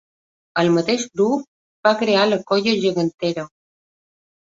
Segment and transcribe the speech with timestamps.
[0.59, 1.43] El mateix grup
[1.87, 3.45] va crear la colla gegantera.